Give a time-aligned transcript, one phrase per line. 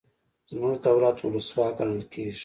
[0.49, 2.39] زموږ دولت ولسواک ګڼل کیږي.